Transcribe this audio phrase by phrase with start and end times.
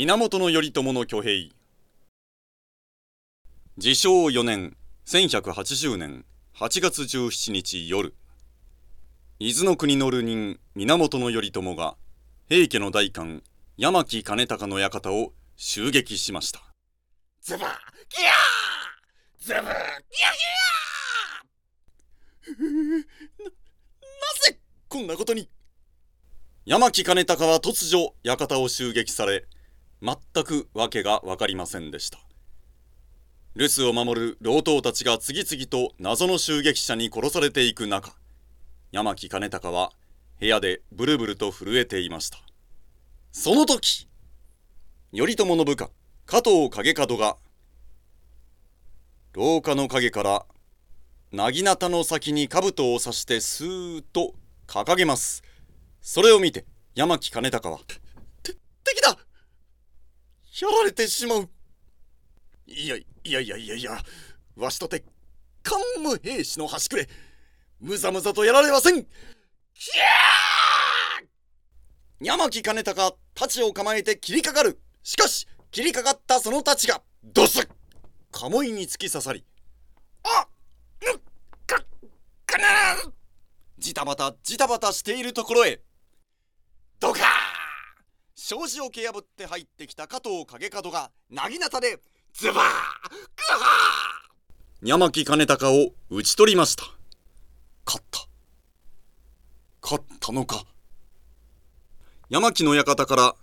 [0.00, 1.48] 源頼朝の挙兵。
[3.78, 4.76] 自称4年
[5.06, 6.24] 1180年
[6.54, 8.14] 8月17日夜。
[9.40, 11.96] 伊豆の国の流人源頼朝が
[12.48, 13.42] 平家の大官
[13.76, 16.60] 山木兼隆の館を襲撃しました。
[17.42, 19.48] ズバギャー！
[19.48, 23.02] ズブギャギャーなな
[24.44, 25.48] ぜこんなことに？
[26.66, 29.44] 山木兼隆は突如館を襲撃され
[30.02, 32.18] 全く訳が分かりませんでした。
[33.56, 38.14] 留守を守る老頭たちが次々と謎の襲撃者に殺されていく中
[38.92, 39.90] 山木兼隆は
[40.38, 42.38] 部屋でブルブルと震えていました。
[43.32, 44.08] その時
[45.12, 45.90] 頼朝の部下
[46.26, 47.36] 加藤景門が
[49.32, 50.46] 廊下の陰から
[51.32, 54.34] 薙刀の先に兜を刺してスーッと
[54.66, 55.42] 掲げます。
[56.00, 57.80] それを見て山木兼隆は
[58.42, 58.54] 「て
[58.84, 59.18] 敵だ！
[60.60, 61.48] やられてしまう。
[62.66, 63.98] いやいやいやいやいや
[64.56, 65.04] わしとて
[65.62, 67.08] 桓武兵士の端くれ
[67.80, 68.94] むざむざとやられません。
[68.94, 71.26] ひゃー。
[72.20, 74.80] 山木兼隆太刀を構えて切りかかる。
[75.02, 77.68] しかし切りかかったその太刀がドスッ
[78.32, 79.44] 鴨居に突き刺さり。
[80.24, 81.20] あっ
[81.66, 81.76] か
[82.46, 82.64] かな
[83.78, 85.80] ジタバタジタバタしているところへ。
[88.50, 92.00] 障子を蹴破って入ってきた加藤景門が薙刀で
[92.32, 96.84] ズバーグハー山木兼隆を討ち取りました。
[97.84, 98.20] 勝った。
[99.82, 100.64] 勝ったのか。
[102.30, 103.34] 山木の館から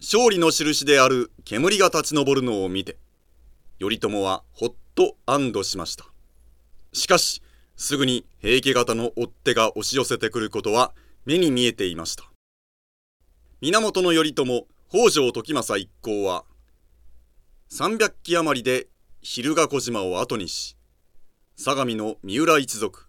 [0.00, 2.96] 勝利の印である煙が立ち上るのを見て
[3.78, 6.06] 頼朝はほっと安堵しました。
[6.94, 7.42] しかし
[7.76, 10.94] すぐに平家方の追っ手が押し寄せてくることは
[11.26, 12.29] 目に見えていました
[13.62, 14.44] 源頼朝
[14.88, 16.44] 北条時政一行は
[17.70, 18.86] 300機余りで
[19.20, 20.78] 蛭ヶ小島を後にし
[21.56, 23.04] 相模の三浦一族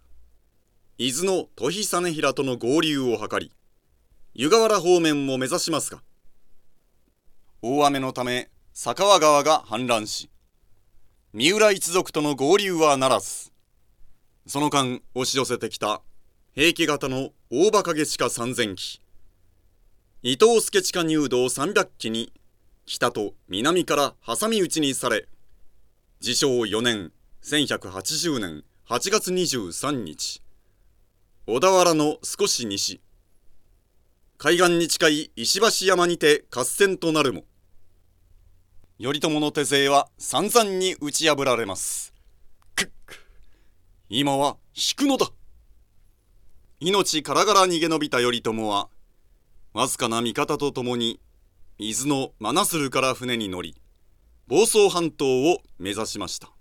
[0.98, 3.54] 伊豆の土肥実平との合流を図り
[4.34, 6.02] 湯河原方面も目指しますが
[7.62, 10.30] 大雨のため佐川川が氾濫し
[11.32, 13.54] 三浦一族との合流はならず
[14.48, 16.02] その間押し寄せてきた
[16.54, 19.01] 平家型の大馬鹿しか3000機
[20.24, 22.32] 伊藤助地下入道300機に
[22.86, 25.28] 北と南から挟み撃ちにされ
[26.22, 27.12] 自称4年
[27.42, 30.44] 1180年8月23日
[31.48, 33.02] 小田原の少し西
[34.38, 37.46] 海岸に近い石橋山にて合戦となるも
[39.02, 42.14] 頼朝の手勢は散々に打ち破られます。
[42.76, 42.90] くっ
[44.08, 45.32] 今は引くのだ。
[46.80, 48.90] 命からがら逃げ延びた頼朝は
[49.74, 51.22] わずかな味方と共に
[51.78, 53.82] 伊豆の真鶴から船に乗り
[54.48, 56.52] 房総半島を目指しました。